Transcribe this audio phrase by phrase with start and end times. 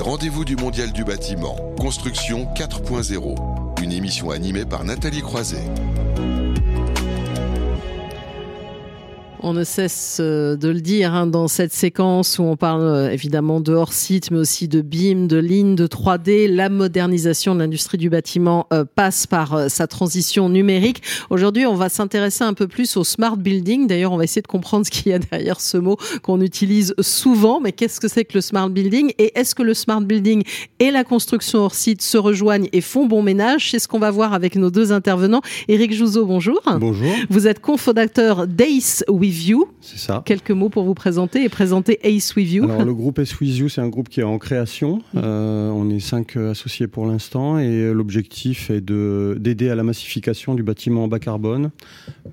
[0.00, 3.82] Rendez-vous du Mondial du bâtiment, Construction 4.0.
[3.82, 5.64] Une émission animée par Nathalie Croiset.
[9.40, 13.10] On ne cesse euh, de le dire hein, dans cette séquence où on parle euh,
[13.10, 16.52] évidemment de hors-site, mais aussi de BIM, de lignes, de 3D.
[16.52, 21.02] La modernisation de l'industrie du bâtiment euh, passe par sa transition numérique.
[21.30, 23.86] Aujourd'hui, on va s'intéresser un peu plus au smart building.
[23.86, 26.94] D'ailleurs, on va essayer de comprendre ce qu'il y a derrière ce mot qu'on utilise
[27.00, 27.60] souvent.
[27.60, 29.12] Mais qu'est-ce que c'est que le smart building?
[29.18, 30.42] Et est-ce que le smart building
[30.80, 33.70] et la construction hors-site se rejoignent et font bon ménage?
[33.70, 35.42] C'est ce qu'on va voir avec nos deux intervenants.
[35.68, 36.60] Éric Jouzeau, bonjour.
[36.80, 37.12] Bonjour.
[37.30, 39.68] Vous êtes cofondateur d'ACE With You.
[39.80, 40.22] C'est ça.
[40.24, 42.64] Quelques mots pour vous présenter et présenter Ace With You.
[42.64, 45.02] Alors, le groupe Ace With You, c'est un groupe qui est en création.
[45.16, 50.54] Euh, on est cinq associés pour l'instant et l'objectif est de, d'aider à la massification
[50.54, 51.70] du bâtiment en bas carbone,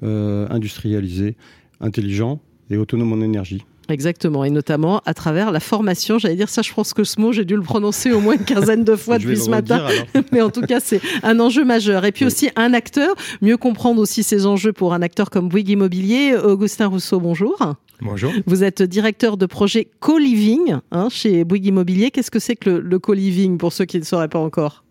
[0.03, 1.35] euh, industrialisé,
[1.81, 3.65] intelligent et autonome en énergie.
[3.89, 6.17] Exactement, et notamment à travers la formation.
[6.17, 8.45] J'allais dire ça, je pense que ce mot, j'ai dû le prononcer au moins une
[8.45, 9.85] quinzaine de fois depuis ce matin.
[10.31, 12.05] Mais en tout cas, c'est un enjeu majeur.
[12.05, 15.69] Et puis aussi un acteur, mieux comprendre aussi ces enjeux pour un acteur comme Bouygues
[15.69, 16.35] Immobilier.
[16.35, 17.75] Augustin Rousseau, bonjour.
[18.01, 18.33] Bonjour.
[18.45, 22.11] Vous êtes directeur de projet co-living hein, chez Bouygues Immobilier.
[22.11, 24.83] Qu'est-ce que c'est que le, co-living pour ceux qui ne sauraient pas encore?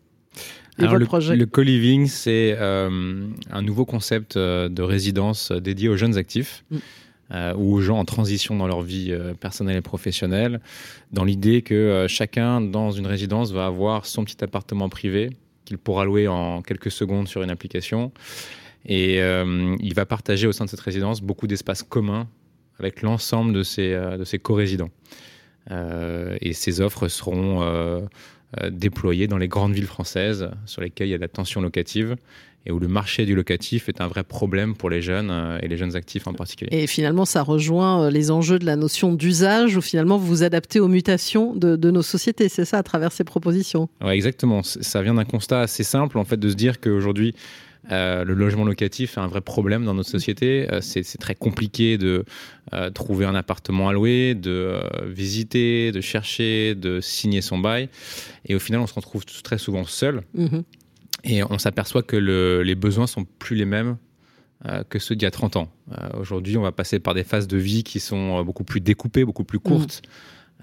[0.79, 1.37] Alors le, projet?
[1.37, 6.65] le co-living, c'est euh, un nouveau concept euh, de résidence dédié aux jeunes actifs.
[6.71, 6.77] Mm.
[7.33, 10.61] Euh, ou aux gens en transition dans leur vie euh, personnelle et professionnelle,
[11.11, 15.31] dans l'idée que euh, chacun dans une résidence va avoir son petit appartement privé
[15.65, 18.13] qu'il pourra louer en quelques secondes sur une application.
[18.87, 22.29] Et il va partager au sein de cette résidence beaucoup d'espaces communs
[22.79, 24.91] avec l'ensemble de ses co-résidents.
[25.71, 28.07] et ces offres seront
[28.71, 32.17] déployées dans les grandes villes françaises sur lesquelles il y a de la tension locative
[32.67, 35.69] et où le marché du locatif est un vrai problème pour les jeunes euh, et
[35.69, 36.71] les jeunes actifs en particulier.
[36.73, 40.43] Et finalement, ça rejoint euh, les enjeux de la notion d'usage, où finalement vous vous
[40.43, 44.63] adaptez aux mutations de, nos sociétés, c'est ça, à travers ces propositions Oui, exactement.
[44.63, 47.35] Ça vient d'un constat assez simple, en fait, de se dire qu'aujourd'hui,
[47.91, 50.67] euh, le logement locatif est un vrai problème dans notre société.
[50.81, 52.25] c'est très compliqué de
[52.95, 57.89] trouver un appartement à louer, de visiter, de chercher, de signer son bail.
[58.47, 60.23] Et au final, on se retrouve très souvent seul.
[60.37, 60.63] Mm-hmm.
[61.25, 63.97] Et on s'aperçoit que les besoins sont plus les mêmes
[64.67, 65.69] euh, que ceux d'il y a 30 ans.
[65.93, 68.81] Euh, aujourd'hui, on va passer par des phases de vie qui sont euh, beaucoup plus
[68.81, 70.01] découpées, beaucoup plus courtes.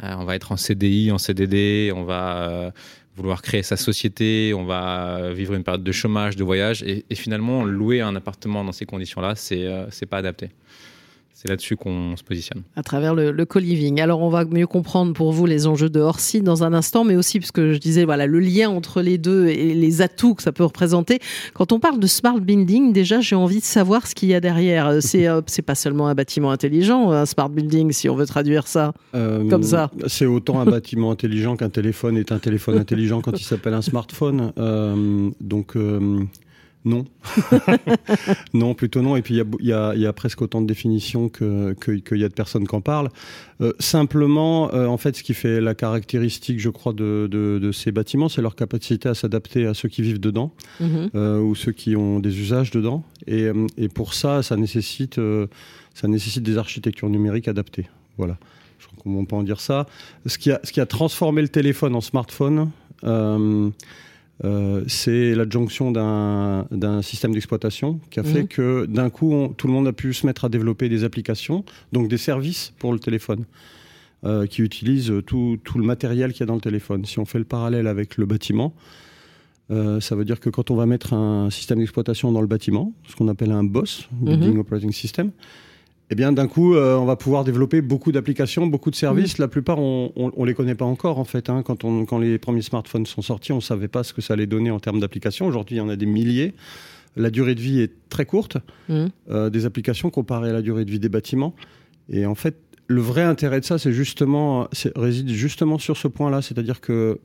[0.02, 0.06] Mmh.
[0.18, 2.74] on va être en CDI, en CDD, on va
[3.16, 7.66] vouloir créer sa société, on va vivre une période de chômage, de voyage, et, finalement,
[7.66, 10.50] louer un appartement dans ces conditions-là, c'est c'est pas adapté
[11.42, 12.62] c'est là-dessus qu'on se positionne.
[12.76, 14.00] À travers le, co-living.
[14.00, 17.16] Alors, on va mieux comprendre pour vous les enjeux de hors-site dans un instant, mais
[17.16, 20.52] aussi, puisque je disais, voilà, le lien entre les deux et les atouts que ça
[20.52, 21.18] peut représenter.
[21.56, 24.40] Quand on parle de smart building, déjà, j'ai envie de savoir ce qu'il y a
[24.40, 25.02] derrière.
[25.02, 28.68] C'est, euh, c'est pas seulement un bâtiment intelligent, un smart building, si on veut traduire
[28.68, 29.90] ça euh, comme ça.
[30.06, 33.82] C'est autant un bâtiment intelligent qu'un téléphone est un téléphone intelligent quand il s'appelle un
[33.82, 34.54] smartphone.
[34.60, 35.76] Euh, donc,
[36.84, 37.06] non.
[38.54, 39.16] non, plutôt non.
[39.16, 42.68] Et puis il y, a, presque autant de définitions qu'il que, y a de personnes
[42.68, 43.10] qui en parlent.
[43.62, 48.30] Euh, simplement, euh, en fait, ce qui fait la caractéristique, je crois, de, ces bâtiments,
[48.30, 51.12] c'est leur capacité à s'adapter à ceux qui vivent dedans mhm.
[51.14, 53.04] euh, ou ceux qui ont des usages dedans.
[53.28, 53.52] Et,
[53.94, 55.20] pour ça, ça nécessite,
[55.94, 57.88] ça nécessite des architectures numériques adaptées.
[58.18, 58.38] Voilà.
[58.80, 59.86] Je crois qu'on peut en dire ça.
[60.26, 62.72] Ce qui, a, ce qui a transformé le téléphone en smartphone,
[64.44, 68.48] euh, c'est l'adjonction d'un système d'exploitation qui a fait mhm.
[68.48, 72.08] que d'un coup, tout le monde a pu se mettre à développer des applications, donc
[72.08, 73.46] des services pour le téléphone,
[74.26, 77.06] euh, qui utilisent tout, le matériel qu'il y a dans le téléphone.
[77.06, 78.74] Si on fait le parallèle avec le bâtiment,
[79.70, 82.94] euh, ça veut dire que quand on va mettre un système d'exploitation dans le bâtiment,
[83.08, 84.60] ce qu'on appelle un BOS, Building mhm.
[84.60, 85.32] Operating System,
[86.12, 89.38] eh bien, d'un coup, euh, on va pouvoir développer beaucoup d'applications, beaucoup de services.
[89.38, 91.50] La plupart, on ne les connaît pas encore, en fait.
[91.50, 91.64] Hein.
[91.64, 94.34] Quand, on, quand les premiers smartphones sont sortis, on ne savait pas ce que ça
[94.34, 95.48] allait donner en termes d'applications.
[95.48, 96.54] Aujourd'hui, il y en a des milliers.
[97.16, 98.58] La durée de vie est très courte
[98.90, 99.06] mmh.
[99.30, 101.56] euh, des applications comparée à la durée de vie des bâtiments.
[102.10, 102.58] Et en fait,
[102.88, 104.68] le vrai intérêt de ça, c'est justement,
[104.98, 106.42] réside justement sur ce point-là.
[106.42, 107.20] C'est-à-dire que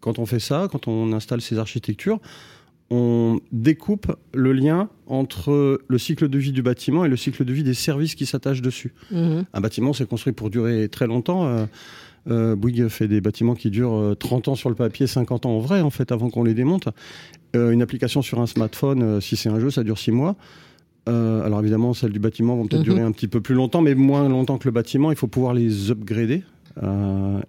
[0.00, 2.20] quand on fait ça, quand on installe ces architectures,
[2.90, 7.52] on découpe le lien entre le cycle de vie du bâtiment et le cycle de
[7.52, 8.92] vie des services qui s'attachent dessus.
[9.10, 9.44] Mhm.
[9.52, 11.46] Un bâtiment, c'est construit pour durer très longtemps.
[11.46, 11.66] Euh,
[12.30, 15.56] euh, Bouygues fait des bâtiments qui durent 30 euh, ans sur le papier, 50 ans
[15.56, 16.88] en vrai, en fait, avant qu'on les démonte.
[17.54, 20.36] une application sur un smartphone, si c'est un jeu, ça dure 6 mois.
[21.06, 22.94] alors évidemment, celles du bâtiment vont peut-être mhm.
[22.94, 25.10] durer un petit peu plus longtemps, mais moins longtemps que le bâtiment.
[25.10, 26.42] Il faut pouvoir les upgrader.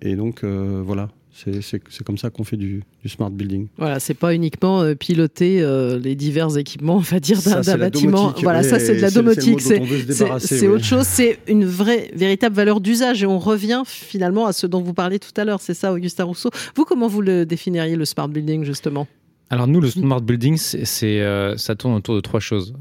[0.01, 3.67] et donc, voilà, C'est comme ça qu'on fait du, smart building.
[3.77, 8.33] Voilà, c'est pas uniquement euh, piloter euh, les divers équipements, on va dire, d'un bâtiment.
[8.41, 9.59] Voilà, ça c'est de la domotique.
[9.59, 11.05] C'est autre chose.
[11.05, 13.21] C'est une vraie, véritable valeur d'usage.
[13.21, 15.59] Et on revient finalement à ce dont vous parlez tout à l'heure.
[15.59, 16.51] C'est ça, Augustin Rousseau.
[16.75, 19.05] Vous, comment vous le définiriez, le smart building, justement?
[19.49, 22.73] Alors nous, le smart building, c'est, euh, ça tourne autour de trois choses.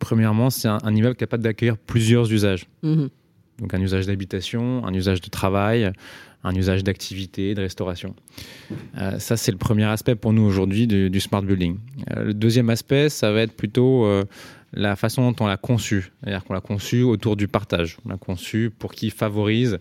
[0.00, 2.66] premièrement, c'est un, immeuble capable d'accueillir plusieurs usages.
[2.82, 3.06] Mmh
[3.58, 5.92] donc un usage d'habitation, un usage de travail,
[6.44, 8.14] un usage d'activité, de restauration.
[8.98, 11.78] Euh, ça, c'est le premier aspect pour nous aujourd'hui du, smart building.
[12.10, 14.24] Euh, le deuxième aspect, ça va être plutôt euh,
[14.72, 16.12] la façon dont on l'a conçu.
[16.20, 17.98] C'est-à-dire qu'on l'a conçu autour du partage.
[18.04, 19.78] On l'a conçu pour qu'il favorise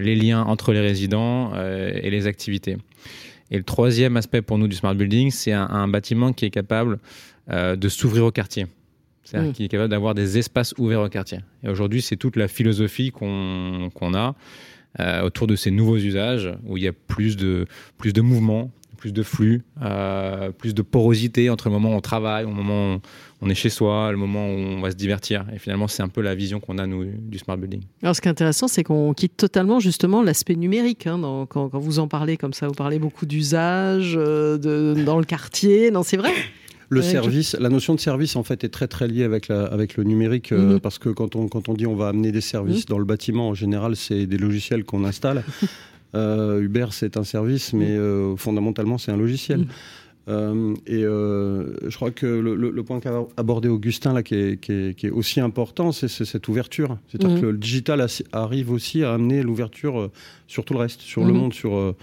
[0.00, 2.76] les liens entre les résidents et les activités.
[3.52, 6.50] Et le troisième aspect pour nous du smart building, c'est un, un bâtiment qui est
[6.50, 6.98] capable
[7.48, 8.66] de s'ouvrir au quartier
[9.26, 9.52] c'est-à-dire mm.
[9.52, 11.40] qu'il est capable d'avoir des espaces ouverts au quartier.
[11.62, 14.34] Et aujourd'hui, c'est toute la philosophie qu'on a
[15.00, 17.66] euh, autour de ces nouveaux usages, où il y a plus de,
[17.98, 22.00] plus de mouvement, plus de flux, euh, plus de porosité entre le moment où on
[22.00, 23.00] travaille, au moment où
[23.42, 25.44] on est chez soi, le moment où on va se divertir.
[25.52, 27.82] Et finalement, c'est un peu la vision qu'on a, nous, du smart building.
[28.02, 31.06] Alors, ce qui est intéressant, c'est qu'on quitte totalement, justement, l'aspect numérique.
[31.06, 31.20] Hein,
[31.50, 35.90] quand, quand, vous en parlez comme ça, vous parlez beaucoup d'usage euh, dans le quartier.
[35.90, 36.32] Non, c'est vrai
[36.88, 39.96] le service, la notion de service en fait est très très liée avec, la, avec
[39.96, 40.80] le numérique euh, mhm.
[40.80, 42.90] parce que quand on, quand on dit on va amener des services mhm.
[42.90, 45.44] dans le bâtiment, en général c'est des logiciels qu'on installe.
[46.14, 47.98] Euh, Uber c'est un service, mais mhm.
[47.98, 49.66] euh, fondamentalement c'est un logiciel.
[50.28, 55.40] et je crois que le, point qu'a abordé Augustin là, qui est, qui est, aussi
[55.40, 56.96] important, c'est cette ouverture.
[57.08, 60.10] C'est-à-dire que le digital arrive aussi à amener l'ouverture
[60.46, 61.94] sur tout le reste, sur le monde, sur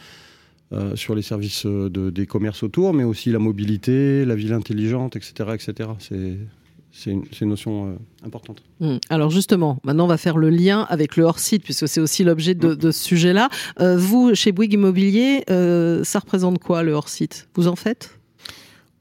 [0.73, 4.53] euh, sur les services euh, de, des commerces autour, mais aussi la mobilité, la ville
[4.53, 5.51] intelligente, etc.
[5.53, 5.89] etc.
[5.99, 8.63] C'est une, une, notion euh, importante.
[8.79, 8.97] Mmh.
[9.09, 12.55] Alors justement, maintenant on va faire le lien avec le hors-site, puisque c'est aussi l'objet
[12.55, 13.49] de, ce sujet-là.
[13.79, 17.47] vous, chez Bouygues Immobilier, ça représente quoi le hors-site?
[17.55, 18.17] Vous en faites?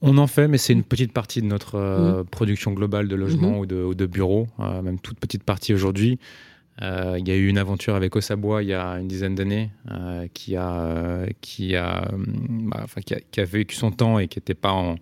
[0.01, 2.25] On en fait, mais c'est une petite partie de notre mmh.
[2.27, 3.85] production globale de logements mmh.
[3.87, 6.19] ou, de, bureaux, même toute petite partie aujourd'hui.
[6.81, 9.71] Euh, il y a eu une aventure avec Ossabois il y a une dizaine d'années
[9.91, 12.87] euh, qui, a, qui, a, bah,
[13.31, 14.97] qui, a, vécu son temps et qui n'était pas en.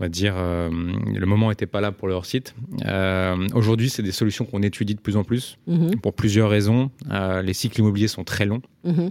[0.00, 0.68] On va dire, euh,
[1.14, 2.56] le moment n'était pas là pour leur site.
[3.54, 6.00] Aujourd'hui, c'est des solutions qu'on étudie de plus en plus mhm.
[6.00, 6.90] pour plusieurs raisons.
[7.10, 8.62] les cycles immobiliers sont très longs.
[8.82, 9.10] Mhm.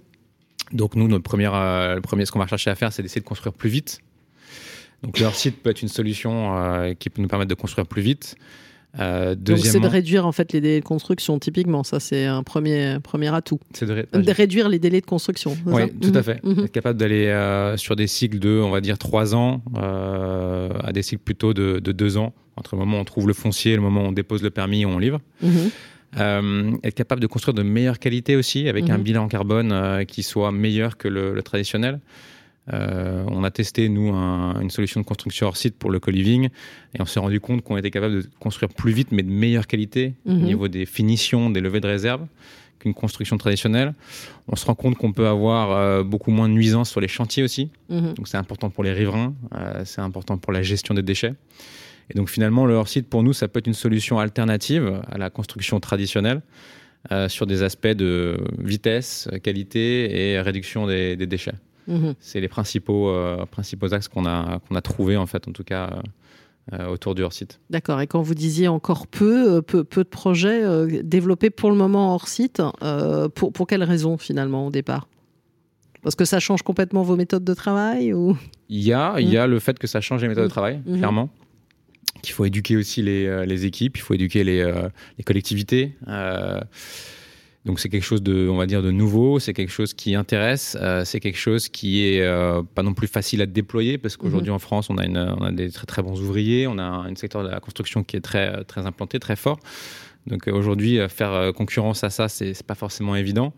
[0.73, 3.25] Donc, nous, notre première, le premier, ce qu'on va chercher à faire, c'est d'essayer de
[3.25, 4.01] construire plus vite.
[5.03, 8.35] Donc, leur site peut être une solution qui peut nous permettre de construire plus vite.
[8.99, 12.43] Euh, Donc c'est de réduire en fait les délais de construction typiquement, ça c'est un
[12.43, 13.59] premier, premier atout.
[13.73, 15.57] C'est de, réduire les délais de construction.
[15.65, 16.23] Oui, tout à mhm.
[16.23, 16.43] fait.
[16.43, 16.59] Mhm.
[16.65, 20.91] Être capable d'aller euh, sur des cycles de, on va dire, 3 ans euh, à
[20.91, 23.73] des cycles plutôt de, de 2 ans, entre le moment où on trouve le foncier
[23.73, 25.21] et le moment où on dépose le permis et on livre.
[25.41, 26.77] Mhm.
[26.83, 30.97] être capable de construire de meilleure qualité aussi, avec un bilan carbone qui soit meilleur
[30.97, 31.99] que le, le traditionnel.
[32.71, 36.49] Euh, on a testé, nous, une solution de construction hors site pour le co-living
[36.93, 39.67] et on s'est rendu compte qu'on était capable de construire plus vite mais de meilleure
[39.67, 40.43] qualité au mhm.
[40.43, 42.25] niveau des finitions, des levées de réserve
[42.79, 43.93] qu'une construction traditionnelle.
[44.47, 47.43] On se rend compte qu'on peut avoir euh, beaucoup moins de nuisances sur les chantiers
[47.43, 47.69] aussi.
[47.89, 48.13] Mhm.
[48.13, 51.33] Donc c'est important pour les riverains, euh, c'est important pour la gestion des déchets.
[52.09, 55.29] Et donc finalement, le hors-site, pour nous, ça peut être une solution alternative à la
[55.29, 56.41] construction traditionnelle.
[57.27, 61.55] sur des aspects de vitesse, qualité et réduction des déchets.
[61.87, 62.15] Mhm.
[62.19, 65.63] C'est les principaux, euh, principaux axes qu'on a, qu'on a trouvés, en fait, en tout
[65.63, 66.01] cas.
[66.71, 67.59] Euh, autour du hors-site.
[67.69, 67.99] D'accord.
[67.99, 70.63] Et quand vous disiez encore peu, euh, peu, peu de projets
[71.03, 72.61] développés pour le moment hors-site,
[73.35, 75.09] pour, pour quelles raisons finalement au départ?
[76.03, 78.37] Parce que ça change complètement vos méthodes de travail ou?
[78.69, 80.79] Il y a, il y a le fait que ça change les méthodes de travail,
[80.85, 80.99] mhm.
[80.99, 81.29] clairement.
[82.21, 84.63] Qu'il faut éduquer aussi les, les, équipes, il faut éduquer les,
[85.17, 85.97] les collectivités.
[87.65, 90.77] Donc c'est quelque chose de, on va dire, de nouveau, c'est quelque chose qui intéresse,
[90.81, 94.49] euh, c'est quelque chose qui est euh, pas non plus facile à déployer parce qu'aujourd'hui
[94.49, 94.55] mhm.
[94.55, 97.15] en France on a, une, on a des très très bons ouvriers, on a un
[97.15, 99.59] secteur de la construction qui est très très implanté, très fort.
[100.27, 103.53] Donc aujourd'hui faire concurrence à ça c'est pas forcément évident.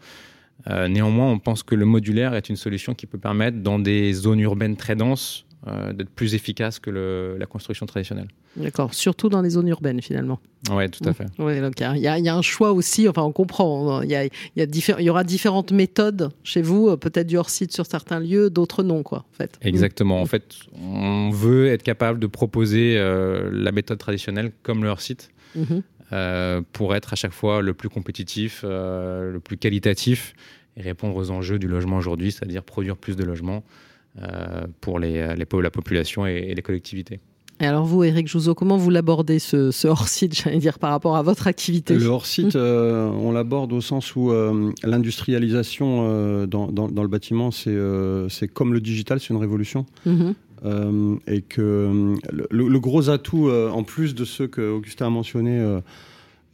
[0.69, 4.13] Euh, néanmoins, on pense que le modulaire est une solution qui peut permettre, dans des
[4.13, 8.27] zones urbaines très denses, euh, d'être plus efficace que le, la construction traditionnelle.
[8.55, 10.39] D'accord, surtout dans les zones urbaines finalement.
[10.69, 11.25] Oui, tout à fait.
[11.39, 14.25] Ouais, donc il y, y, a un choix aussi, enfin on comprend, il y, a,
[14.25, 18.19] y, a il y aura différentes méthodes chez vous, euh, peut-être du hors-site sur certains
[18.19, 19.57] lieux, d'autres non, quoi, en fait.
[19.61, 24.89] Exactement, en fait, on veut être capable de proposer euh, la méthode traditionnelle comme le
[24.89, 25.31] hors-site.
[25.55, 25.81] Mhm.
[26.73, 30.33] pour être à chaque fois le plus compétitif, le plus qualitatif
[30.77, 33.63] et répondre aux enjeux du logement aujourd'hui, c'est-à-dire produire plus de logements,
[34.81, 37.19] pour les, la population et, les collectivités.
[37.61, 41.21] Et alors vous, Eric Jouzot, comment vous l'abordez ce, hors-site, j'allais dire, par rapport à
[41.21, 41.95] votre activité?
[41.95, 48.47] Le hors-site, euh, on l'aborde au sens où euh, l'industrialisation euh, dans, le bâtiment, c'est
[48.53, 49.85] comme le digital, c'est une révolution.
[50.05, 51.19] Mm-hmm.
[51.27, 55.79] et que le, gros atout, en plus de ceux que Augustin a mentionnés,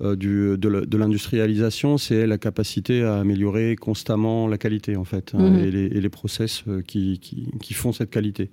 [0.01, 5.96] de l'industrialisation, c'est la capacité à améliorer constamment la qualité, en fait, hein, mm-hmm.
[5.96, 8.50] et, les, process qui, qui, font cette qualité.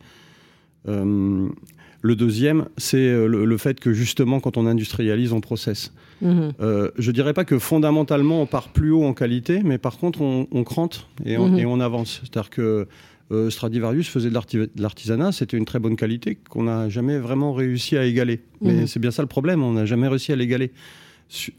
[2.00, 5.93] Le deuxième, c'est euh, le, fait que justement, quand on industrialise, on processe.
[6.23, 6.52] Mhm.
[6.61, 10.21] Euh, je dirais pas que fondamentalement, on part plus haut en qualité, mais par contre,
[10.21, 11.59] on, crante et on, mhm.
[11.59, 12.21] et on avance.
[12.23, 12.87] C'est-à-dire que
[13.33, 17.97] euh, Stradivarius faisait de l'artisanat, c'était une très bonne qualité qu'on n'a jamais vraiment réussi
[17.97, 18.43] à égaler.
[18.61, 18.87] Mais mhm.
[18.87, 20.71] c'est bien ça le problème, on n'a jamais réussi à l'égaler.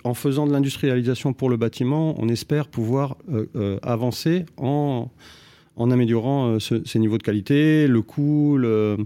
[0.03, 4.45] En faisant de l'industrialisation pour le bâtiment, on espère pouvoir euh, avancer
[5.79, 8.97] en améliorant euh, ces niveaux de qualité, le coût, euh,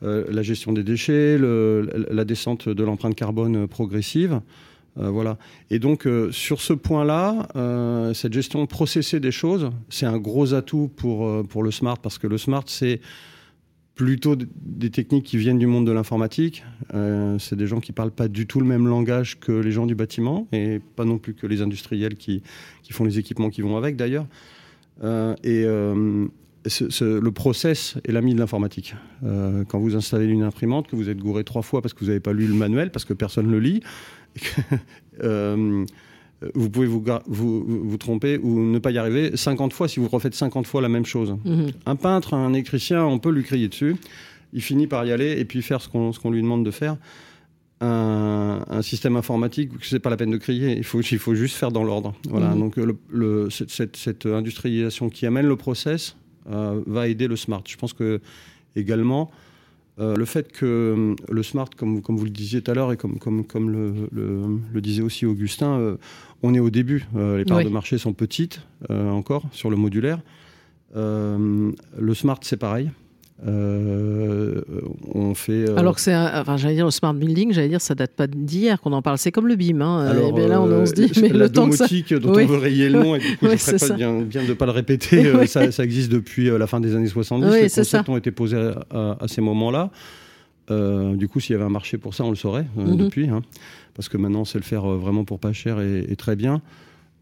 [0.00, 4.40] la gestion des déchets, la descente de l'empreinte carbone progressive.
[4.98, 5.38] Euh, voilà.
[5.70, 7.48] Et donc, sur ce point-là,
[8.14, 12.26] cette gestion processée des choses, c'est un gros atout pour, pour le smart, parce que
[12.26, 13.00] le smart, c'est
[13.94, 16.64] plutôt des techniques qui viennent du monde de l'informatique.
[17.38, 19.94] c'est des gens qui parlent pas du tout le même langage que les gens du
[19.94, 22.42] bâtiment, et pas non plus que les industriels qui,
[22.82, 24.26] qui font les équipements qui vont avec, d'ailleurs.
[25.02, 26.28] Euh, et euh,
[26.64, 28.94] le process est l'ami de l'informatique.
[29.24, 32.06] Euh, quand vous installez une imprimante, que vous êtes gouré trois fois parce que vous
[32.06, 33.82] n'avez pas lu le manuel, parce que personne ne le lit,
[36.54, 40.34] vous pouvez vous, vous, tromper ou ne pas y arriver 50 fois si vous refaites
[40.34, 41.36] 50 fois la même chose.
[41.44, 41.70] Mhm.
[41.86, 43.96] Un peintre, un électricien, on peut lui crier dessus.
[44.52, 46.96] Il finit par y aller et puis faire ce qu'on lui demande de faire
[47.82, 50.76] un, système informatique, c'est pas la peine de crier.
[50.76, 52.14] Il faut, il faut juste faire dans l'ordre.
[52.28, 52.54] Voilà.
[52.54, 52.58] Mmh.
[52.58, 56.16] Donc le, cette, industrialisation qui amène le process
[56.50, 57.62] euh, va aider le smart.
[57.66, 58.20] Je pense que
[58.76, 59.30] également
[59.98, 62.92] euh, le fait que euh, le smart, comme, comme vous le disiez tout à l'heure
[62.92, 65.96] et comme, comme, comme le, le, disait aussi Augustin,
[66.42, 67.06] on est au début.
[67.14, 70.20] les parts de marché sont petites encore sur le modulaire.
[70.94, 72.90] le smart, c'est pareil.
[73.46, 74.60] Euh,
[75.12, 75.68] on fait.
[75.68, 78.26] Euh, Alors que c'est, enfin, j'allais dire le smart building, j'allais dire ça date pas
[78.28, 79.18] d'hier qu'on en parle.
[79.18, 79.80] C'est comme le BIM.
[79.80, 80.06] Hein.
[80.06, 81.86] Alors, là, on, se dit, mais la le temps que ça...
[82.18, 84.52] dont on veut rayer le nom, et du coup, je ferais pas bien, bien, de
[84.52, 85.46] pas le répéter.
[85.46, 87.52] ça, ça, existe depuis la fin des années 70.
[87.52, 89.90] les concepts ont été posés à, ces moments-là.
[90.68, 92.96] du coup, s'il y avait un marché pour ça, on le saurait mhm.
[92.96, 93.28] depuis.
[93.28, 93.42] Hein.
[93.94, 96.62] parce que maintenant, c'est le faire vraiment pour pas cher et, très bien.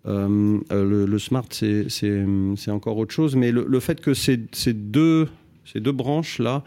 [0.05, 3.37] le, smart, c'est encore autre chose.
[3.37, 4.37] Mais le, le fait que ces
[4.75, 5.29] deux
[5.73, 6.65] ces deux branches-là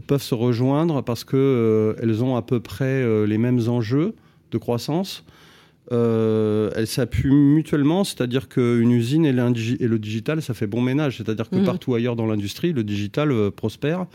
[0.00, 4.14] peuvent se rejoindre parce qu'elles euh, ont à peu près euh, les mêmes enjeux
[4.50, 5.24] de croissance.
[5.92, 11.18] Euh, elles s'appuient mutuellement, c'est-à-dire qu'une usine et, le digital, ça fait bon ménage.
[11.18, 11.64] C'est-à-dire que mmh.
[11.64, 14.06] partout ailleurs dans l'industrie, le digital prospère,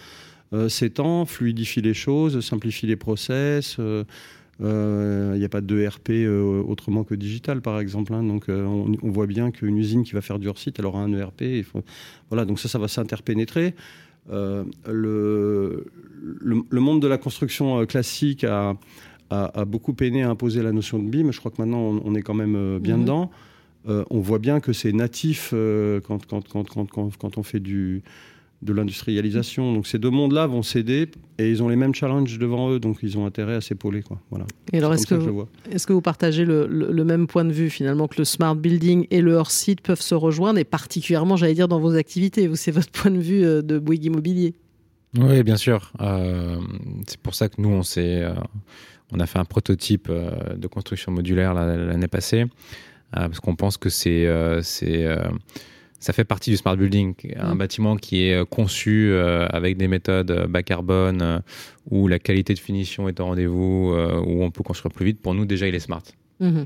[0.68, 3.78] s'étend, fluidifie les choses, simplifie les process.
[3.80, 4.66] Il
[5.40, 6.10] n'y a pas de ERP
[6.68, 8.14] autrement que digital, par exemple.
[8.14, 8.24] Hein.
[8.24, 11.64] donc, on, voit bien qu'une usine qui va faire du hors-site, elle aura un ERP.
[11.64, 11.86] Faut...
[12.30, 13.76] Voilà, donc ça, ça va s'interpénétrer.
[14.30, 15.86] Euh, le,
[16.16, 18.76] le, monde de la construction euh, classique a,
[19.30, 21.32] a, beaucoup peiné à imposer la notion de BIM.
[21.32, 23.04] Je crois que maintenant, on, est quand même euh, bien mhm.
[23.04, 23.32] dedans.
[23.88, 25.54] on voit bien que c'est natif
[26.08, 28.04] quand, quand, quand, quand, on fait du,
[28.62, 29.74] de l'industrialisation.
[29.74, 33.00] Donc ces deux mondes-là vont s'aider et ils ont les mêmes challenges devant eux, donc
[33.02, 34.04] ils ont intérêt à s'épauler.
[34.04, 34.20] Quoi.
[34.30, 34.46] Voilà.
[34.72, 38.08] Et alors est-ce que, est que, vous partagez le, le, même point de vue finalement
[38.08, 41.80] que le smart building et le hors-site peuvent se rejoindre et particulièrement, j'allais dire, dans
[41.80, 42.48] vos activités?
[42.48, 44.54] Vous, c'est votre point de vue euh, de Bouygues Immobilier?
[45.18, 45.92] Oui, bien sûr.
[46.00, 46.60] Euh,
[47.08, 48.34] c'est pour ça que nous, on, s'est, euh,
[49.12, 52.46] on a fait un prototype de construction modulaire l'année passée
[53.12, 54.30] parce qu'on pense que c'est...
[54.62, 55.18] c'est
[56.02, 57.58] ça fait partie du smart building, un mm.
[57.58, 61.42] bâtiment qui est euh, conçu euh, avec des méthodes euh, bas carbone,
[61.90, 63.94] où la qualité de finition est au rendez-vous,
[64.26, 65.22] où on peut construire plus vite.
[65.22, 66.04] Pour nous, déjà, il est smart.
[66.42, 66.66] Mm-hmm.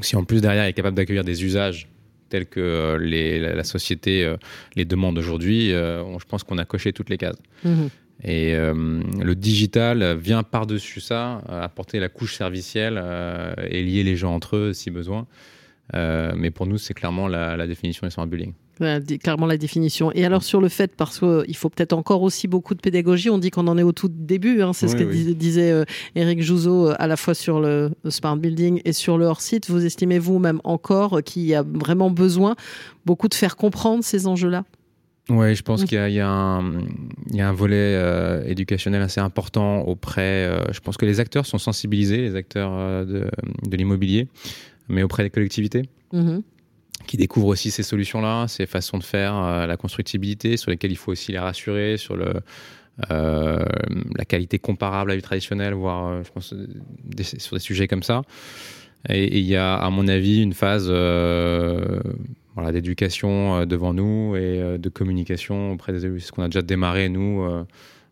[0.00, 1.88] Si en plus derrière, il est capable d'accueillir des usages
[2.28, 4.32] tels que les, la, société
[4.76, 7.38] les demande aujourd'hui, je pense qu'on a coché toutes les cases.
[7.64, 7.88] Mm-hmm.
[8.24, 13.02] Et le digital vient par-dessus ça, apporter la couche servicielle
[13.68, 15.26] et lier les gens entre eux si besoin.
[15.94, 18.52] Euh, mais pour nous, c'est clairement la, définition du smart bullying.
[19.22, 20.12] clairement la définition.
[20.12, 23.38] Et alors sur le fait, parce qu'il faut peut-être encore aussi beaucoup de pédagogie, on
[23.38, 26.94] dit qu'on en est au tout début, hein, c'est ce que disait euh, Eric euh,
[26.98, 29.70] à la fois sur le, smart building et sur le hors-site.
[29.70, 32.56] Vous estimez vous-même encore qu'il y a vraiment besoin
[33.06, 34.64] beaucoup de faire comprendre ces enjeux-là?
[35.28, 40.50] Oui, je pense qu'il y, y, a un volet éducationnel assez important auprès.
[40.72, 43.30] je pense que les acteurs sont sensibilisés, les acteurs de,
[43.62, 44.26] de l'immobilier
[44.90, 45.82] mais auprès des collectivités.
[46.12, 46.42] Mhm.
[47.06, 50.96] qui découvrent aussi ces solutions-là, ces façons de faire, euh, la constructibilité, sur lesquelles il
[50.96, 52.34] faut aussi les rassurer, sur le,
[53.08, 56.54] la qualité comparable à du traditionnel, voire je pense
[57.38, 58.22] sur des sujets comme ça.
[59.08, 60.88] Et il y a, à mon avis, une phase
[62.54, 66.20] voilà, d'éducation devant nous et de communication auprès des élus.
[66.20, 67.42] C'est ce qu'on a déjà démarré, nous,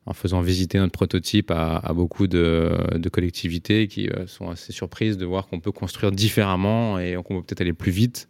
[0.08, 5.26] en faisant visiter notre prototype à, beaucoup de, collectivités qui euh, sont assez surprises de
[5.26, 8.26] voir qu'on peut construire différemment et qu'on peut peut-être aller plus vite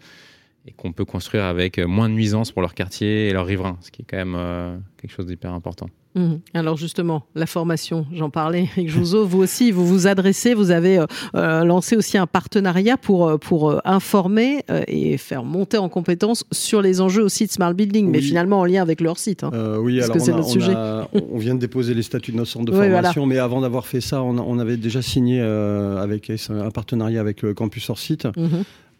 [0.68, 3.90] et qu'on peut construire avec moins de nuisances pour leur quartier et leurs riverains, ce
[3.90, 5.88] qui est quand même euh, quelque chose d'hyper important.
[6.14, 6.40] Mhm.
[6.52, 10.98] Alors justement, la formation, j'en parlais avec Jouzo, vous aussi, vous vous adressez, vous avez
[10.98, 16.82] euh, euh, lancé aussi un partenariat pour, pour informer et faire monter en compétences sur
[16.82, 19.44] les enjeux aussi de Smart Building, mais finalement en lien avec leur site.
[19.44, 19.50] Hein.
[19.80, 20.74] oui, alors on, sujet.
[20.74, 24.00] on, vient de déposer les statuts de notre centre de formation, mais avant d'avoir fait
[24.00, 28.26] ça, on, avait déjà signé avec un partenariat avec Campus hors site.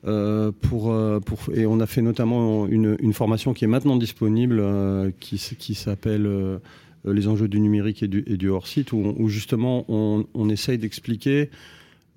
[0.05, 0.52] Mhm.
[0.52, 4.62] pour, pour, et on a fait notamment une, une formation qui est maintenant disponible,
[5.21, 6.59] qui, qui s'appelle
[7.07, 11.50] euh, les enjeux du numérique et du, hors-site, où, justement on, essaye d'expliquer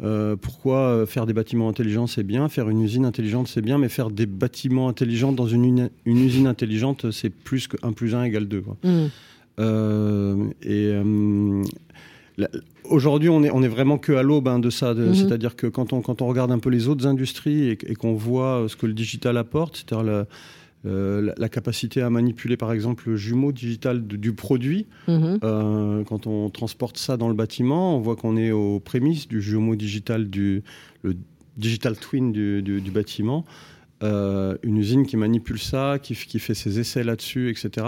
[0.01, 3.77] euh, pourquoi euh, faire des bâtiments intelligents c'est bien, faire une usine intelligente c'est bien,
[3.77, 8.23] mais faire des bâtiments intelligents dans une, usine intelligente c'est plus que 1 plus 1
[8.23, 8.63] égale 2.
[8.83, 10.49] Mmh.
[10.63, 10.93] et
[12.85, 15.13] aujourd'hui on est, on est vraiment que à l'aube hein, de ça, mmh.
[15.15, 18.13] c'est-à-dire que quand on, quand on regarde un peu les autres industries et, et qu'on
[18.13, 20.25] voit ce que le digital apporte, c'est-à-dire
[20.87, 24.87] euh, la, capacité à manipuler par exemple le jumeau digital du produit.
[25.07, 25.39] Mhm.
[25.43, 29.43] Euh, quand on transporte ça dans le bâtiment, on voit qu'on est aux prémices du
[29.43, 30.63] jumeau digital, du
[31.03, 31.15] le
[31.57, 33.45] digital twin du, bâtiment.
[34.01, 37.85] Euh, une usine qui manipule ça, qui, qui fait ses essais là-dessus, etc.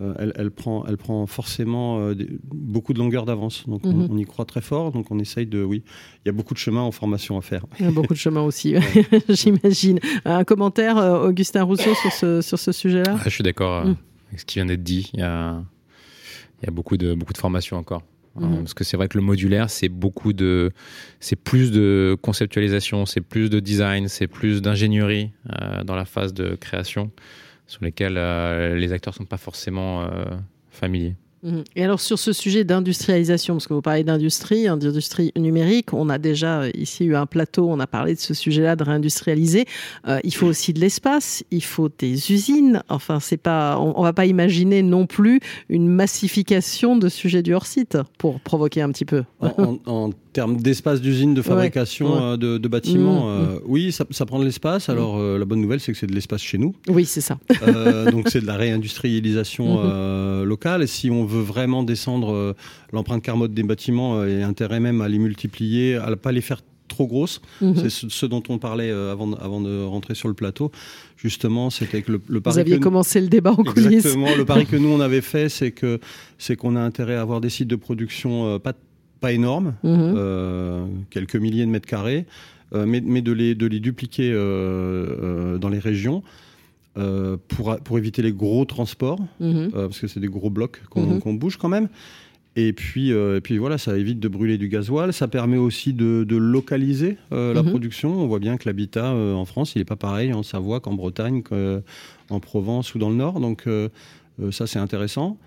[0.00, 2.14] Euh, elle, prend, elle prend forcément euh,
[2.44, 3.68] beaucoup de longueur d'avance.
[3.68, 4.08] Donc mhm.
[4.10, 4.92] on, y croit très fort.
[4.92, 5.62] Donc on essaye de.
[5.62, 5.82] Oui,
[6.24, 7.66] il y a beaucoup de chemin en formation à faire.
[7.78, 8.76] Il y a beaucoup de chemin aussi,
[9.28, 10.00] j'imagine.
[10.24, 13.16] Un commentaire, euh, Augustin Rousseau, sur ce, sur ce sujet-là?
[13.18, 13.96] Ah, Je suis d'accord mm.
[14.28, 15.10] avec ce qui vient d'être dit.
[15.12, 15.62] Il y a,
[16.62, 18.02] il y a beaucoup, de, beaucoup de formation encore.
[18.36, 18.58] Mhm.
[18.58, 20.72] Parce que c'est vrai que le modulaire, c'est beaucoup de,
[21.18, 25.32] c'est plus de conceptualisation, c'est plus de design, c'est plus d'ingénierie
[25.84, 27.10] dans la phase de création
[27.70, 30.24] sur lesquels euh, les acteurs ne sont pas forcément euh,
[30.70, 31.14] familiers.
[31.44, 31.62] Mhm.
[31.76, 36.08] Et alors sur ce sujet d'industrialisation, parce que vous parlez d'industrie, hein, d'industrie numérique, on
[36.08, 39.66] a déjà euh, ici eu un plateau, on a parlé de ce sujet-là de réindustrialiser.
[40.24, 42.82] il faut aussi de l'espace, il faut des usines.
[42.88, 47.54] Enfin, c'est pas, on, ne va pas imaginer non plus une massification de sujets du
[47.54, 49.22] hors site pour provoquer un petit peu.
[49.86, 53.60] en termes d'espace d'usine, de fabrication euh, De, bâtiments, mmh, euh, mmh.
[53.66, 54.88] oui, ça, prend de l'espace.
[54.88, 54.92] Mmh.
[54.92, 56.74] Alors, euh, la bonne nouvelle, c'est que c'est de l'espace chez nous.
[56.88, 57.38] Oui, c'est ça.
[58.10, 60.82] donc, c'est de la réindustrialisation locale.
[60.82, 62.54] Et si on veut vraiment descendre
[62.92, 66.62] l'empreinte carbone des bâtiments et intérêt même à les multiplier, à ne pas les faire
[66.88, 67.40] trop grosses,
[67.76, 70.70] c'est ce, dont on parlait avant, avant de rentrer sur le plateau.
[71.16, 72.54] Justement, c'était que le, le pari.
[72.54, 74.06] Vous aviez commencé le débat en coulisses.
[74.06, 74.34] Exactement.
[74.34, 76.00] Le pari que nous, on avait fait, c'est que
[76.38, 78.72] c'est qu'on a intérêt à avoir des sites de production pas
[79.20, 80.14] pas énorme, mhm.
[80.16, 82.26] euh, quelques milliers de mètres carrés,
[82.72, 86.22] euh, mais, de, les, de les dupliquer euh, dans les régions.
[87.48, 89.70] pour, pour éviter les gros transports, mhm.
[89.72, 91.20] parce que c'est des gros blocs mhm.
[91.20, 91.88] qu'on bouge quand même.
[92.56, 95.12] Et puis, et puis voilà, ça évite de brûler du gasoil.
[95.12, 98.20] Ça permet aussi de, localiser la production.
[98.20, 101.42] On voit bien que l'habitat en France, il n'est pas pareil en Savoie qu'en Bretagne,
[101.42, 103.40] qu'en Provence ou dans le Nord.
[103.40, 103.66] Donc
[104.50, 105.38] ça, c'est intéressant.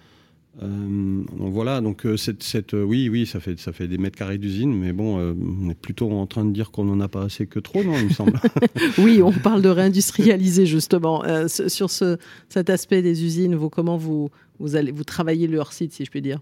[0.61, 3.97] Euh, donc voilà, donc euh, cette, cette, euh, oui, oui, ça fait, ça fait des
[3.97, 7.07] mètres carrés d'usine, mais bon, on est plutôt en train de dire qu'on n'en a
[7.07, 8.39] pas assez que trop, non, il me semble.
[8.99, 11.23] oui, on parle de réindustrialiser justement.
[11.47, 12.17] sur ce,
[12.49, 16.11] cet aspect des usines, vous, comment vous, vous, allez, vous travaillez leur site, si je
[16.11, 16.39] puis dire?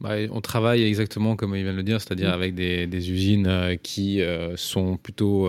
[0.00, 2.34] Bah, on travaille exactement comme il vient de le dire, c'est-à-dire mm.
[2.34, 4.20] avec des, des, usines qui
[4.56, 5.48] sont plutôt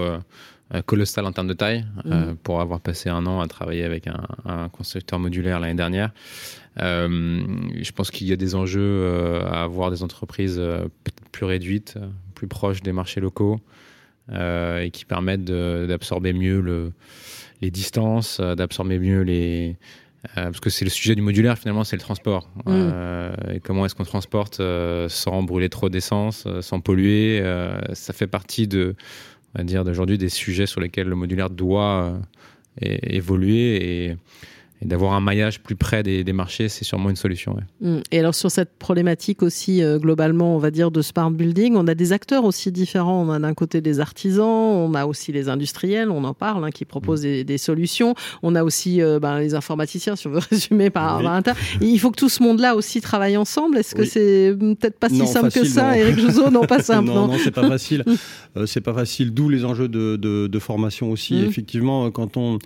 [0.86, 2.36] colossales en termes de taille, mm.
[2.44, 6.12] pour avoir passé un an à travailler avec un, un constructeur modulaire l'année dernière.
[6.82, 7.40] Euh,
[7.82, 10.88] je pense qu'il y a des enjeux euh, à avoir des entreprises euh,
[11.32, 11.98] plus réduites,
[12.36, 13.60] plus proches des marchés locaux
[14.32, 16.92] et qui permettent d'absorber mieux le,
[17.62, 19.76] les distances, d'absorber mieux les,
[20.36, 22.48] parce que c'est le sujet du modulaire finalement, c'est le transport.
[22.68, 23.56] Mm.
[23.56, 24.62] et comment est-ce qu'on transporte
[25.08, 27.42] sans brûler trop d'essence, sans polluer
[27.94, 28.96] Ça fait partie de,
[29.56, 32.20] on va dire, d'aujourd'hui des sujets sur lesquels le modulaire doit
[32.82, 34.18] évoluer et
[34.82, 37.58] et d'avoir un maillage plus près des, marchés, c'est sûrement une solution.
[37.82, 37.98] Mm.
[38.12, 41.86] Et alors sur cette problématique aussi, euh, globalement, on va dire de smart building, on
[41.88, 43.22] a des acteurs aussi différents.
[43.22, 46.72] On a d'un côté des artisans, on a aussi les industriels, on en parle, hein,
[46.72, 47.44] qui proposent mm.
[47.44, 48.16] des, solutions.
[48.42, 51.42] On a aussi euh, ben, les informaticiens, si on veut résumer par, un
[51.82, 53.78] Il faut que tout ce monde-là aussi travaille ensemble.
[53.78, 56.52] Est-ce que c'est peut-être pas si simple que ça, Eric Jouzot?
[56.52, 57.10] Non, pas simple.
[57.10, 58.06] non, non, c'est pas facile.
[58.56, 61.36] Euh, c'est pas facile, d'où les enjeux de, formation aussi.
[61.36, 61.46] Mm.
[61.46, 62.60] Effectivement, quand on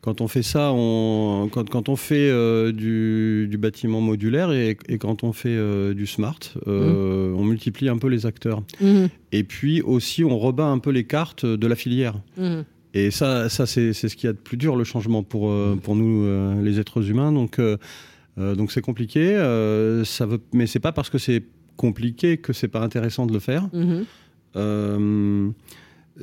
[0.00, 4.76] quand on fait ça, on, quand, quand on fait euh, du, du, bâtiment modulaire et,
[4.88, 7.36] et, quand on fait euh, du smart, euh, mmh.
[7.36, 8.62] on multiplie un peu les acteurs.
[8.80, 9.06] Mmh.
[9.32, 12.14] Et puis aussi, on rebat un peu les cartes de la filière.
[12.36, 12.60] Mmh.
[12.94, 15.94] Et ça, ça c'est ce qui y a de plus dur, le changement pour, pour
[15.94, 17.32] nous, les êtres humains.
[17.32, 17.60] Donc,
[18.38, 19.34] donc c'est compliqué.
[20.04, 21.44] ça veut, mais c'est pas parce que c'est
[21.76, 23.68] compliqué que c'est pas intéressant de le faire.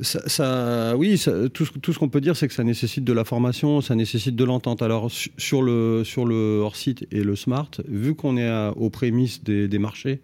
[0.02, 3.12] Ça, ça, oui, ça, tout, tout, ce qu'on peut dire, c'est que ça nécessite de
[3.12, 4.82] la formation, ça nécessite de l'entente.
[4.82, 9.42] Alors, sur le, sur le hors-site et le smart, vu qu'on est à, aux prémices
[9.42, 10.20] des, des, marchés,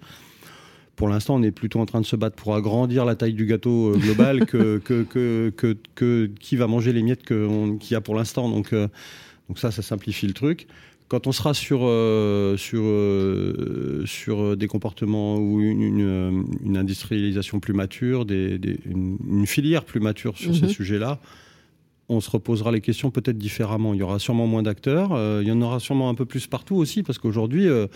[0.95, 3.47] pour l'instant, on est plutôt en train de se battre pour agrandir la taille du
[3.47, 8.01] gâteau global que, que, que, que, que qui va manger les miettes qu'il y a
[8.03, 8.51] pour l'instant.
[8.51, 8.89] Donc, euh,
[9.49, 10.67] donc ça, ça simplifie le truc.
[11.13, 17.61] Quand on sera sur, euh, sur, euh, sur des comportements ou une, une, une industrialisation
[17.61, 20.55] plus mature, des, des, une, une, filière plus mature sur mmh.
[20.55, 21.21] ces sujets-là,
[22.09, 23.93] on se reposera les questions peut-être différemment.
[23.93, 26.47] Il y aura sûrement moins d'acteurs, euh, il y en aura sûrement un peu plus
[26.47, 27.89] partout aussi, parce qu'aujourd'hui, euh,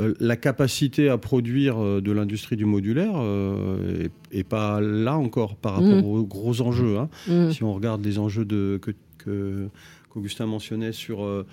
[0.00, 5.74] euh, la capacité à produire de l'industrie du modulaire n'est est pas là encore par
[5.74, 6.06] rapport mmh.
[6.06, 6.96] aux gros enjeux.
[6.96, 7.10] Hein.
[7.28, 7.50] Mmh.
[7.50, 9.68] Si on regarde les enjeux de, que, que,
[10.08, 11.44] qu'Augustin mentionnait sur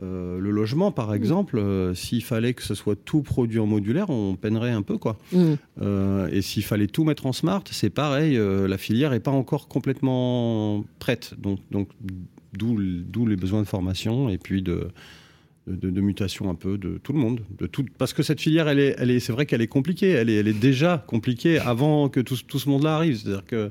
[0.00, 4.10] euh, le logement, par exemple, euh, s'il fallait que ce soit tout produit en modulaire,
[4.10, 5.18] on peinerait un peu, quoi.
[5.32, 5.54] Mmh.
[5.82, 8.38] Euh, et s'il fallait tout mettre en smart, c'est pareil.
[8.38, 11.34] La filière n'est pas encore complètement prête.
[11.38, 11.88] Donc, donc
[12.52, 14.88] d'où les besoins de formation et puis de,
[15.68, 18.68] de, de, mutation un peu de tout le monde, de tout, parce que cette filière,
[18.68, 20.10] elle est, elle est, c'est vrai qu'elle est compliquée.
[20.10, 23.16] Elle est, elle est déjà compliquée avant que tout, tout ce monde-là arrive.
[23.16, 23.70] C'est-à-dire que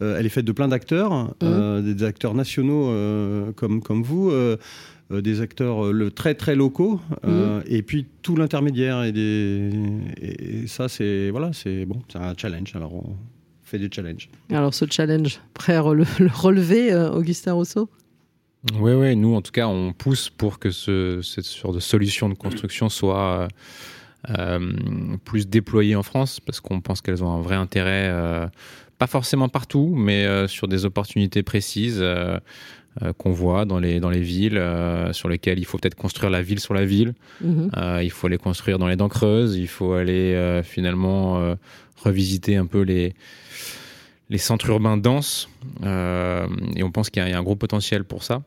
[0.00, 1.82] elle est faite de plein d'acteurs, mmh.
[1.82, 4.30] des acteurs nationaux comme comme vous.
[5.10, 7.64] Euh, des acteurs euh, le, très très locaux euh, mmh.
[7.68, 9.70] et puis tout l'intermédiaire et, des,
[10.20, 13.16] et ça c'est voilà c'est bon c'est un challenge alors on
[13.62, 17.88] fait des challenges alors ce challenge prêt à le relever Augustin Rousseau?
[18.74, 22.28] Oui oui nous en tout cas on pousse pour que ce, cette sorte de solution
[22.28, 23.48] de construction soit
[24.30, 24.72] euh,
[25.24, 28.46] plus déployée en France parce qu'on pense qu'elles ont un vrai intérêt euh,
[28.98, 32.02] pas forcément partout mais euh, sur des opportunités précises
[33.02, 36.30] euh, qu'on voit dans les, dans les villes, euh, sur lesquelles il faut peut-être construire
[36.30, 37.14] la ville sur la ville.
[37.40, 37.68] Mmh.
[37.76, 39.56] Euh, il faut les construire dans les dents creuses.
[39.56, 41.54] Il faut aller euh, finalement euh,
[42.02, 43.14] revisiter un peu les,
[44.30, 45.48] les centres urbains denses.
[45.84, 48.42] Euh, et on pense qu'il y, y, a un gros potentiel pour ça.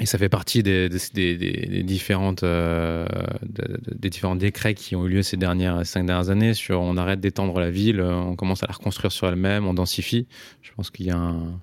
[0.00, 3.04] Et ça fait partie des, des, des, des différentes, euh,
[3.42, 7.18] des différents décrets qui ont eu lieu ces dernières cinq dernières années sur on arrête
[7.18, 10.28] d'étendre la ville, on commence à la reconstruire sur elle-même, on densifie.
[10.62, 11.60] Je pense qu'il y a un,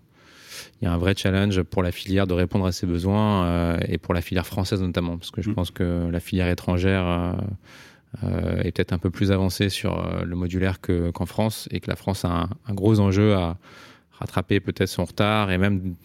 [0.82, 3.78] il y a un vrai challenge pour la filière de répondre à ses besoins euh,
[3.88, 5.56] et pour la filière française notamment, parce que je mmh.
[5.56, 7.34] pense que la filière étrangère euh,
[8.24, 11.90] est peut-être un peu plus avancée sur euh, le modulaire qu'en qu France et que
[11.90, 13.58] la France a un, un gros enjeu à
[14.12, 15.96] rattraper peut-être son retard et même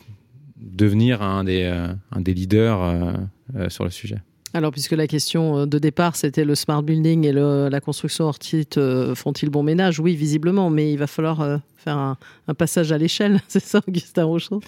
[0.56, 4.18] devenir un des, euh, un des leaders euh, sur le sujet.
[4.52, 8.38] Alors, puisque la question de départ, c'était le smart building et le, la construction hors
[8.38, 10.00] titre, euh, font-ils bon ménage?
[10.00, 12.16] Oui, visiblement, mais il va falloir euh, faire un,
[12.48, 14.60] un, passage à l'échelle, c'est ça, Augustin Rochaud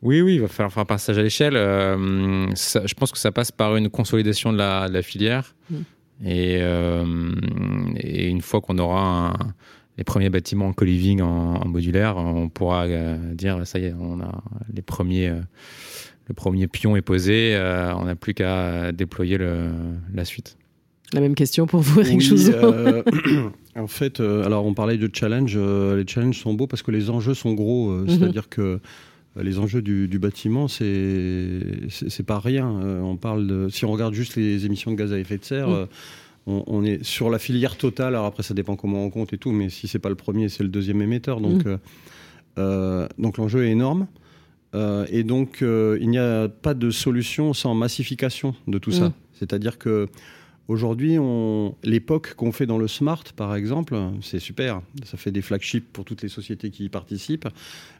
[0.00, 1.56] oui, oui, il va falloir faire un passage à l'échelle.
[1.56, 5.56] Euh, je pense que ça passe par une consolidation de la, de la filière.
[5.70, 5.76] Mmh.
[6.24, 7.32] Et, euh,
[7.96, 9.34] et, une fois qu'on aura un,
[9.96, 13.94] les premiers bâtiments en co-living en, en, modulaire, on pourra euh, dire ça y est,
[13.98, 15.32] on a les premiers
[16.28, 19.70] le premier pion est posé, euh, on n'a plus qu'à déployer le,
[20.12, 20.56] la suite.
[21.14, 23.02] La même question pour vous, Eric oui, euh,
[23.76, 25.54] En fait, euh, alors on parlait de challenge.
[25.56, 27.90] Euh, les challenges sont beaux parce que les enjeux sont gros.
[27.90, 28.10] Mm -hmm.
[28.10, 28.80] C'est-à-dire que
[29.42, 32.68] les enjeux du, du bâtiment, c'est pas rien.
[32.68, 35.68] on parle de, si on regarde juste les émissions de gaz à effet de serre.
[35.68, 35.86] Mm.
[36.46, 38.14] On, est sur la filière totale.
[38.14, 40.48] Alors après, ça dépend comment on compte et tout, mais si c'est pas le premier,
[40.48, 41.42] c'est le deuxième émetteur.
[41.42, 43.06] Donc, mmh.
[43.18, 44.06] donc l'enjeu est énorme.
[44.74, 48.94] Euh, et donc, euh, il n'y a pas de solution sans massification de tout mmh.
[48.94, 49.12] ça.
[49.32, 50.08] C'est-à-dire que
[50.68, 51.16] aujourd'hui,
[51.82, 54.82] l'époque qu'on fait dans le smart, par exemple, c'est super.
[55.04, 57.48] Ça fait des flagships pour toutes les sociétés qui y participent.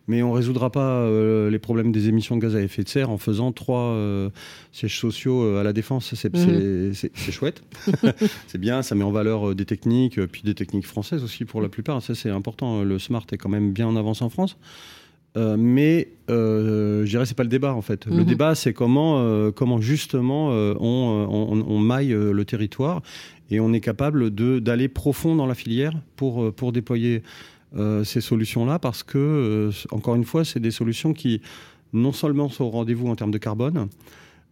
[0.07, 2.89] Mais on ne résoudra pas euh, les problèmes des émissions de gaz à effet de
[2.89, 4.31] serre en faisant trois euh,
[4.73, 6.15] sièges sociaux euh, à la défense.
[6.15, 7.31] C'est mmh.
[7.31, 7.63] chouette.
[8.47, 11.69] c'est bien, ça met en valeur des techniques, puis des techniques françaises aussi pour la
[11.69, 12.03] plupart.
[12.03, 12.83] Ça, c'est important.
[12.83, 14.57] Le smart est quand même bien en avance en France.
[15.39, 18.07] Euh, mais euh, je dirais c'est pas le débat en fait.
[18.07, 18.25] Le mhm.
[18.25, 23.03] débat c'est comment euh, comment justement on, on, on, maille le territoire
[23.51, 27.23] et on est capable de d'aller profond dans la filière pour pour déployer
[28.05, 31.41] ces solutions là parce que encore une fois c'est des solutions qui
[31.93, 33.89] non seulement sont au rendez-vous en termes de carbone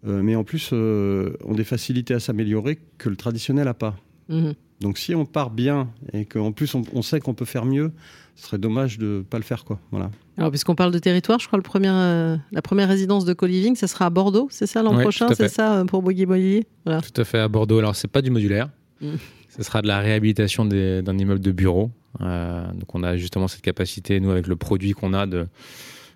[0.04, 3.96] mais en plus ont des facilités à s'améliorer que le traditionnel a pas.
[4.28, 4.54] -hmm.
[4.80, 7.92] Donc si on part bien et qu'en plus on, sait qu'on peut faire mieux,
[8.34, 9.64] ce serait dommage de ne pas le faire.
[9.64, 9.78] Quoi.
[9.90, 10.10] Voilà.
[10.36, 13.86] Alors puisqu'on parle de territoire, je crois le euh, la première résidence de co-living, ce
[13.86, 17.00] sera à Bordeaux, c'est ça l'an prochain C'est ça euh, pour Bouygues Mobilier voilà.
[17.00, 17.78] Tout à fait, à Bordeaux.
[17.78, 18.68] Alors c'est pas du modulaire,
[19.00, 19.14] mm.
[19.48, 21.90] ce sera de la réhabilitation d'un immeuble de bureau.
[22.20, 25.46] Euh, donc on a justement cette capacité, nous avec le produit qu'on a, de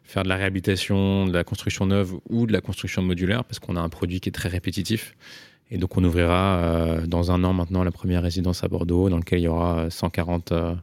[0.04, 3.76] faire de la réhabilitation, de la construction neuve ou de la construction modulaire, parce qu'on
[3.76, 5.14] a un produit qui est très répétitif.
[5.70, 9.18] Et donc on ouvrira euh, dans un an maintenant la première résidence à Bordeaux, dans
[9.18, 10.74] laquelle il y aura 140 euh,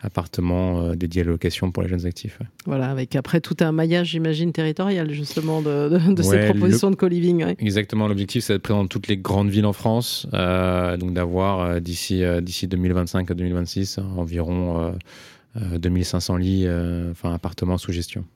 [0.00, 2.38] appartements dédiés à la location pour les jeunes actifs.
[2.66, 7.54] Voilà, avec après tout un maillage, j'imagine, territorial justement de, ces propositions de co-living.
[7.58, 12.22] Exactement, l'objectif c'est d'être présent dans toutes les grandes villes en France, donc d'avoir d'ici
[12.42, 14.94] d'ici 2025 à 2026 environ
[15.56, 16.66] 2500 lits,
[17.10, 18.26] enfin appartements sous gestion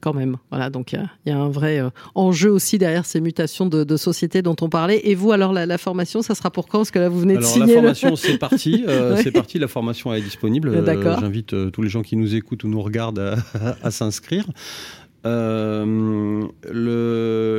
[0.00, 0.36] quand même.
[0.50, 4.42] Voilà, donc il y, a un vrai euh, enjeu aussi derrière ces mutations de, société
[4.42, 5.00] dont on parlait.
[5.04, 6.78] Et vous, alors la, formation, ça sera pour quand?
[6.78, 7.74] Parce que là, vous venez de alors, signer.
[7.74, 8.84] La formation, c'est parti.
[8.88, 9.58] Euh, c'est parti.
[9.58, 10.70] La formation est disponible.
[10.70, 13.36] Euh, j'invite tous les gens qui nous écoutent ou nous regardent
[13.82, 14.46] à, s'inscrire.
[15.24, 16.48] le,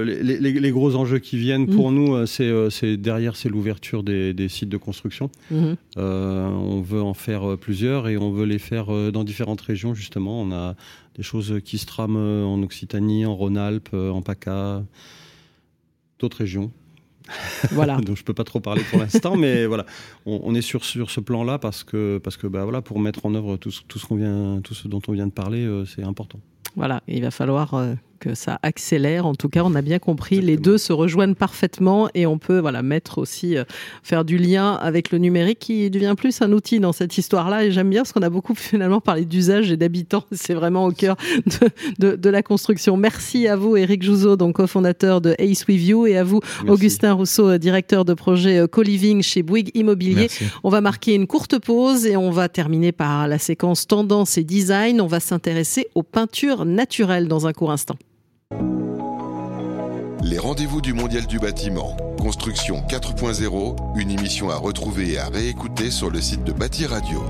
[0.04, 1.96] les, gros enjeux qui viennent pour mm.
[1.96, 5.30] nous, c'est derrière, c'est l'ouverture des, sites de construction.
[5.54, 5.76] Mm-hmm.
[5.98, 9.94] on veut en faire plusieurs et on veut les faire dans différentes régions.
[9.94, 10.76] Justement, on a
[11.16, 14.84] des choses qui se trament euh, en Occitanie, en Rhône-Alpes, euh, en PACA,
[16.20, 16.72] d'autres régions.
[17.72, 17.98] Voilà.
[18.02, 19.86] Donc je peux pas trop parler pour l'instant, mais voilà,
[20.26, 23.36] on, est sur, sur ce plan-là parce que parce que bah voilà, pour mettre en
[23.36, 26.04] œuvre tout, tout ce qu'on vient, tout ce dont on vient de parler, euh, c'est
[26.04, 26.40] important.
[26.76, 27.74] Voilà, il va falloir
[28.22, 29.26] que ça accélère.
[29.26, 32.60] En tout cas, on a bien compris, les deux se rejoignent parfaitement et on peut
[32.60, 33.64] voilà mettre aussi euh,
[34.04, 37.66] faire du lien avec le numérique qui devient plus un outil dans cette histoire-là.
[37.66, 40.24] Et j'aime bien parce qu'on a beaucoup finalement parlé d'usage et d'habitants.
[40.32, 41.18] C'est vraiment au cœur
[42.00, 42.96] de, de, la construction.
[42.96, 47.14] Merci à vous, Eric Jouzot, donc cofondateur de Ace With You, et à vous, Augustin
[47.14, 50.30] Rousseau, euh, directeur de projet euh, Co-Living chez Bouygues Immobilier.
[50.64, 54.44] On va marquer une courte pause et on va terminer par la séquence tendance et
[54.44, 55.02] design.
[55.02, 57.96] On va s'intéresser aux peintures naturelles dans un court instant.
[60.24, 61.98] Les rendez-vous du Mondial du bâtiment.
[62.20, 67.24] Construction 4.0, une émission à retrouver et à réécouter sur le site de Bâti Radio.